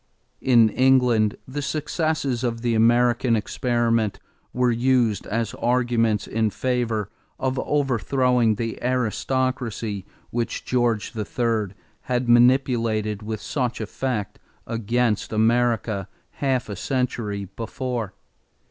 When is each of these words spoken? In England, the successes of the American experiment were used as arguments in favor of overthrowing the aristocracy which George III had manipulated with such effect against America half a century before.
In 0.41 0.69
England, 0.69 1.37
the 1.47 1.61
successes 1.61 2.43
of 2.43 2.61
the 2.61 2.73
American 2.73 3.35
experiment 3.35 4.17
were 4.51 4.71
used 4.71 5.27
as 5.27 5.53
arguments 5.53 6.25
in 6.25 6.49
favor 6.49 7.11
of 7.37 7.59
overthrowing 7.59 8.55
the 8.55 8.83
aristocracy 8.83 10.03
which 10.31 10.65
George 10.65 11.15
III 11.15 11.75
had 12.09 12.27
manipulated 12.27 13.21
with 13.21 13.41
such 13.41 13.79
effect 13.79 14.39
against 14.65 15.31
America 15.31 16.07
half 16.31 16.67
a 16.67 16.75
century 16.75 17.45
before. 17.55 18.15